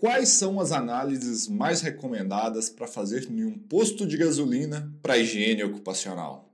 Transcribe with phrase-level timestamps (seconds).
[0.00, 5.62] Quais são as análises mais recomendadas para fazer em um posto de gasolina para higiene
[5.62, 6.49] ocupacional?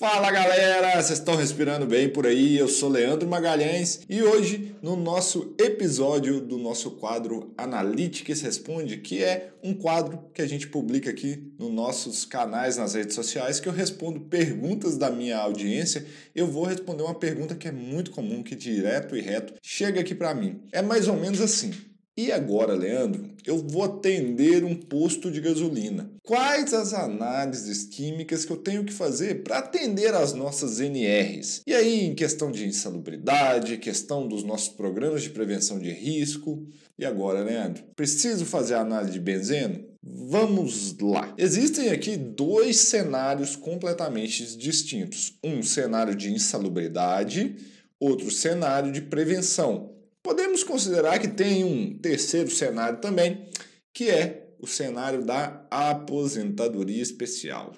[0.00, 2.56] Fala galera, vocês estão respirando bem por aí?
[2.56, 9.22] Eu sou Leandro Magalhães e hoje no nosso episódio do nosso quadro Analytics Responde, que
[9.22, 13.68] é um quadro que a gente publica aqui nos nossos canais nas redes sociais, que
[13.68, 16.06] eu respondo perguntas da minha audiência.
[16.34, 20.14] Eu vou responder uma pergunta que é muito comum, que direto e reto chega aqui
[20.14, 20.62] para mim.
[20.72, 21.72] É mais ou menos assim:
[22.16, 26.10] e agora, Leandro, eu vou atender um posto de gasolina.
[26.22, 31.62] Quais as análises químicas que eu tenho que fazer para atender as nossas NRs?
[31.66, 36.66] E aí, em questão de insalubridade, questão dos nossos programas de prevenção de risco.
[36.98, 39.82] E agora, Leandro, preciso fazer a análise de benzeno?
[40.02, 41.32] Vamos lá.
[41.38, 47.56] Existem aqui dois cenários completamente distintos: um cenário de insalubridade,
[47.98, 49.99] outro cenário de prevenção.
[50.22, 53.48] Podemos considerar que tem um terceiro cenário também,
[53.92, 57.74] que é o cenário da aposentadoria especial.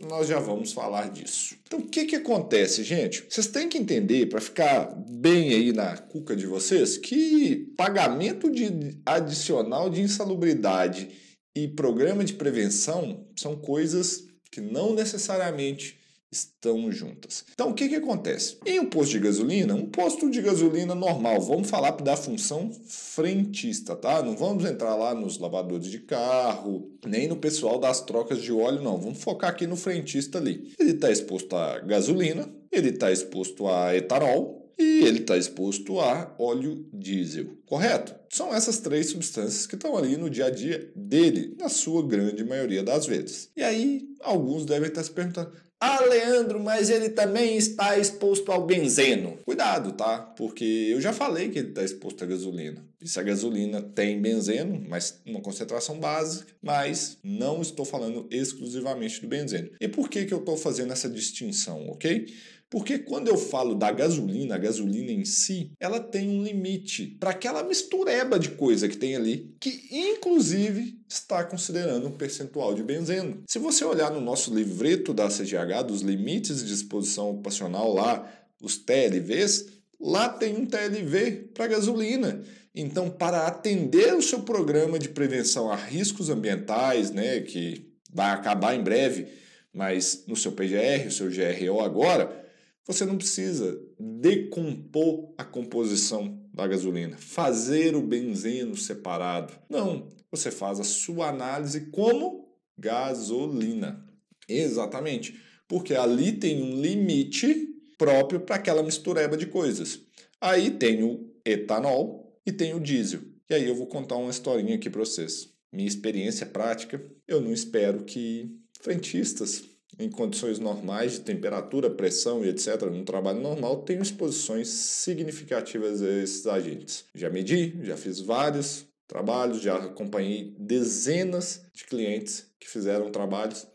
[0.00, 1.56] Nós já vamos falar disso.
[1.66, 3.24] Então, o que, que acontece, gente?
[3.28, 8.98] Vocês têm que entender, para ficar bem aí na cuca de vocês, que pagamento de
[9.06, 11.08] adicional de insalubridade
[11.54, 15.96] e programa de prevenção são coisas que não necessariamente
[16.34, 17.44] estão juntas.
[17.52, 18.56] Então, o que, que acontece?
[18.66, 23.94] Em um posto de gasolina, um posto de gasolina normal, vamos falar da função frentista,
[23.94, 24.22] tá?
[24.22, 28.82] Não vamos entrar lá nos lavadores de carro, nem no pessoal das trocas de óleo,
[28.82, 28.98] não.
[28.98, 30.72] Vamos focar aqui no frentista ali.
[30.78, 36.34] Ele está exposto a gasolina, ele está exposto a etanol, e ele está exposto a
[36.38, 38.14] óleo diesel, correto?
[38.28, 42.44] São essas três substâncias que estão ali no dia a dia dele, na sua grande
[42.44, 43.50] maioria das vezes.
[43.56, 45.52] E aí, alguns devem estar se perguntando:
[45.84, 49.38] ah, Leandro, mas ele também está exposto ao benzeno.
[49.44, 50.18] Cuidado, tá?
[50.18, 52.82] Porque eu já falei que ele está exposto à gasolina.
[53.02, 59.20] E se a gasolina tem benzeno, mas uma concentração básica, mas não estou falando exclusivamente
[59.20, 59.70] do benzeno.
[59.78, 62.26] E por que, que eu estou fazendo essa distinção, ok?
[62.74, 67.30] Porque quando eu falo da gasolina, a gasolina em si, ela tem um limite para
[67.30, 73.44] aquela mistureba de coisa que tem ali, que inclusive está considerando um percentual de benzeno.
[73.48, 78.28] Se você olhar no nosso livreto da CGH, dos limites de exposição ocupacional lá,
[78.60, 79.66] os TLVs,
[80.00, 82.42] lá tem um TLV para gasolina.
[82.74, 88.74] Então, para atender o seu programa de prevenção a riscos ambientais, né, que vai acabar
[88.74, 89.28] em breve,
[89.72, 92.42] mas no seu PGR, o seu GRO agora,
[92.86, 99.52] você não precisa decompor a composição da gasolina, fazer o benzeno separado.
[99.68, 104.04] Não, você faz a sua análise como gasolina.
[104.48, 110.00] Exatamente, porque ali tem um limite próprio para aquela mistureba de coisas.
[110.40, 113.20] Aí tem o etanol e tem o diesel.
[113.48, 115.48] E aí eu vou contar uma historinha aqui para vocês.
[115.72, 119.64] Minha experiência prática, eu não espero que frentistas
[119.98, 126.10] em condições normais de temperatura, pressão e etc., num trabalho normal, tenho exposições significativas a
[126.10, 127.04] esses agentes.
[127.14, 133.66] Já medi, já fiz vários trabalhos, já acompanhei dezenas de clientes que fizeram trabalhos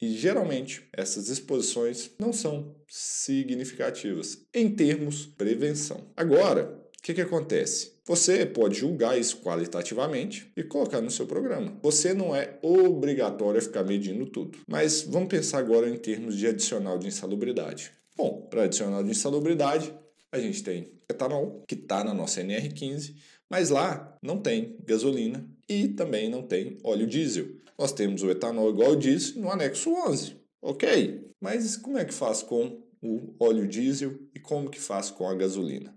[0.00, 6.12] e geralmente essas exposições não são significativas em termos prevenção.
[6.16, 7.92] Agora, que, que acontece?
[8.04, 11.78] Você pode julgar isso qualitativamente e colocar no seu programa.
[11.80, 14.58] Você não é obrigatório a ficar medindo tudo.
[14.66, 17.92] Mas vamos pensar agora em termos de adicional de insalubridade.
[18.16, 19.94] Bom, para adicional de insalubridade,
[20.32, 23.14] a gente tem etanol, que está na nossa NR15,
[23.48, 27.46] mas lá não tem gasolina e também não tem óleo diesel.
[27.78, 30.34] Nós temos o etanol igual ao diesel no anexo 11.
[30.60, 35.28] Ok, mas como é que faz com o óleo diesel e como que faz com
[35.28, 35.94] a gasolina?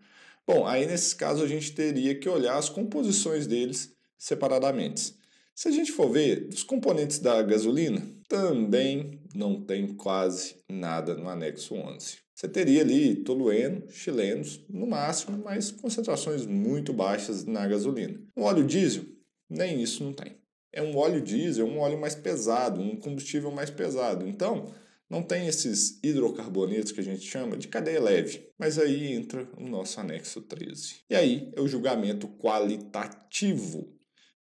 [0.52, 5.14] Bom, aí nesse caso a gente teria que olhar as composições deles separadamente.
[5.54, 11.30] Se a gente for ver, dos componentes da gasolina, também não tem quase nada no
[11.30, 12.18] anexo 11.
[12.34, 18.20] Você teria ali tolueno, chilenos, no máximo, mas concentrações muito baixas na gasolina.
[18.36, 19.04] No óleo diesel,
[19.48, 20.36] nem isso não tem.
[20.74, 24.28] É um óleo diesel, um óleo mais pesado, um combustível mais pesado.
[24.28, 24.74] Então,
[25.10, 29.68] não tem esses hidrocarbonetos que a gente chama de cadeia leve, mas aí entra o
[29.68, 31.02] nosso anexo 13.
[31.10, 33.92] E aí é o julgamento qualitativo.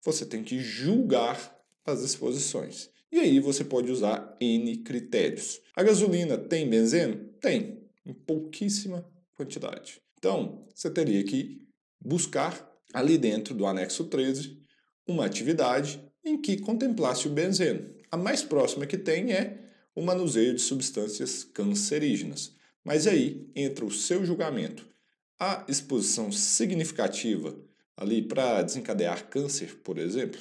[0.03, 1.55] Você tem que julgar
[1.85, 2.89] as exposições.
[3.09, 5.61] E aí você pode usar N critérios.
[5.73, 7.29] A gasolina tem benzeno?
[7.39, 10.01] Tem, em pouquíssima quantidade.
[10.17, 11.61] Então, você teria que
[12.03, 14.57] buscar ali dentro do anexo 13
[15.07, 17.89] uma atividade em que contemplasse o benzeno.
[18.11, 19.66] A mais próxima que tem é
[19.97, 22.53] o manuseio de substâncias cancerígenas.
[22.85, 24.87] Mas aí entra o seu julgamento.
[25.39, 27.55] a exposição significativa
[27.95, 30.39] ali para desencadear câncer, por exemplo,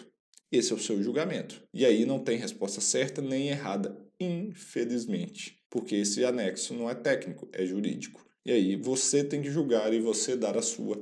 [0.53, 1.63] esse é o seu julgamento.
[1.73, 7.49] E aí não tem resposta certa nem errada, infelizmente, porque esse anexo não é técnico,
[7.53, 8.27] é jurídico.
[8.45, 10.99] E aí você tem que julgar e você dar a sua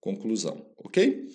[0.00, 1.28] conclusão, ok?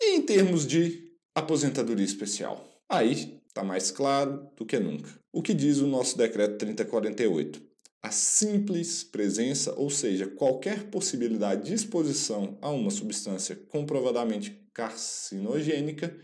[0.00, 5.08] E em termos de aposentadoria especial, aí está mais claro do que nunca.
[5.32, 7.62] O que diz o nosso decreto 3048?
[8.02, 16.14] A simples presença, ou seja, qualquer possibilidade de exposição a uma substância comprovadamente carcinogênica,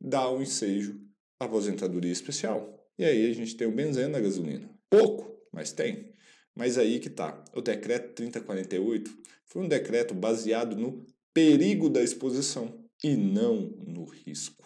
[0.00, 0.98] dá o um ensejo
[1.38, 2.74] à aposentadoria especial.
[2.98, 4.68] E aí a gente tem o benzeno na gasolina.
[4.88, 6.14] Pouco, mas tem.
[6.56, 7.44] Mas aí que tá.
[7.54, 9.10] O decreto 3048
[9.44, 14.60] foi um decreto baseado no perigo da exposição e não no risco.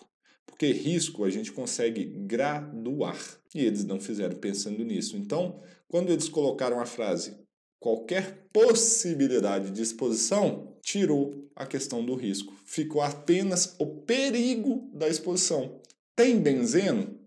[0.54, 3.18] Porque risco a gente consegue graduar
[3.52, 5.16] e eles não fizeram pensando nisso.
[5.16, 7.36] Então, quando eles colocaram a frase
[7.80, 12.54] qualquer possibilidade de exposição, tirou a questão do risco.
[12.64, 15.80] Ficou apenas o perigo da exposição.
[16.14, 17.18] Tem benzeno?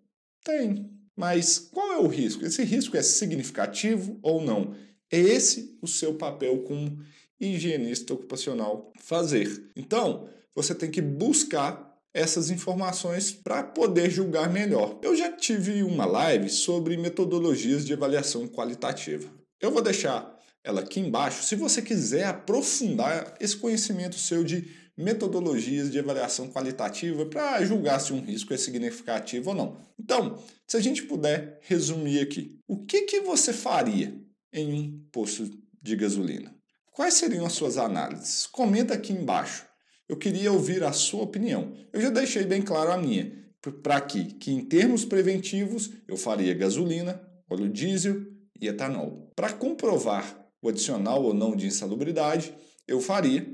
[0.46, 0.90] Tem.
[1.14, 2.46] Mas qual é o risco?
[2.46, 4.74] Esse risco é significativo ou não?
[5.12, 6.98] É esse o seu papel como
[7.38, 9.70] higienista ocupacional fazer.
[9.76, 11.88] Então, você tem que buscar
[12.18, 15.00] essas informações para poder julgar melhor.
[15.04, 19.30] Eu já tive uma live sobre metodologias de avaliação qualitativa.
[19.62, 24.68] Eu vou deixar ela aqui embaixo se você quiser aprofundar esse conhecimento seu de
[24.98, 29.78] metodologias de avaliação qualitativa para julgar se um risco é significativo ou não.
[30.00, 34.20] Então, se a gente puder resumir aqui, o que, que você faria
[34.52, 35.48] em um posto
[35.80, 36.52] de gasolina?
[36.92, 38.48] Quais seriam as suas análises?
[38.48, 39.68] Comenta aqui embaixo.
[40.08, 41.74] Eu queria ouvir a sua opinião.
[41.92, 43.32] Eu já deixei bem claro a minha,
[43.84, 48.26] para aqui, que em termos preventivos eu faria gasolina, óleo diesel
[48.60, 49.32] e etanol.
[49.36, 52.54] Para comprovar o adicional ou não de insalubridade,
[52.88, 53.46] eu faria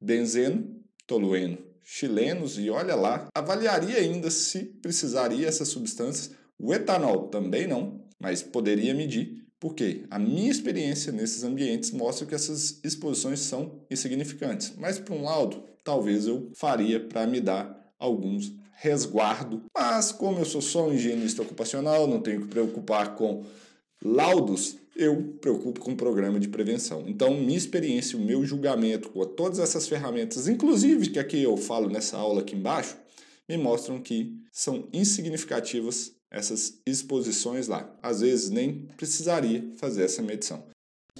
[0.00, 6.34] benzeno, tolueno, chilenos e olha lá, avaliaria ainda se precisaria essas substâncias.
[6.58, 12.34] O etanol também não, mas poderia medir, porque a minha experiência nesses ambientes mostra que
[12.34, 14.72] essas exposições são insignificantes.
[14.78, 19.62] Mas para um laudo, talvez eu faria para me dar alguns resguardo.
[19.76, 23.44] Mas como eu sou só um higienista ocupacional, não tenho que preocupar com
[24.02, 27.04] laudos, eu preocupo com o programa de prevenção.
[27.06, 31.90] Então, minha experiência, o meu julgamento com todas essas ferramentas, inclusive que aqui eu falo
[31.90, 32.96] nessa aula aqui embaixo,
[33.46, 37.98] me mostram que são insignificativas essas exposições lá.
[38.02, 40.66] Às vezes nem precisaria fazer essa medição.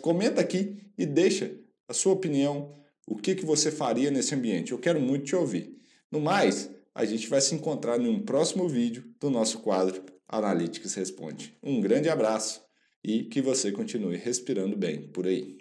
[0.00, 1.54] Comenta aqui e deixa
[1.88, 2.74] a sua opinião,
[3.06, 4.72] o que, que você faria nesse ambiente.
[4.72, 5.76] Eu quero muito te ouvir.
[6.10, 10.94] No mais, a gente vai se encontrar em um próximo vídeo do nosso quadro Analytics
[10.94, 11.56] Responde.
[11.62, 12.62] Um grande abraço
[13.02, 15.59] e que você continue respirando bem por aí.